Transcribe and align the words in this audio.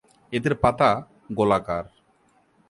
এদের 0.33 0.53
পাতা 0.55 0.89
গোলাকার। 1.33 1.85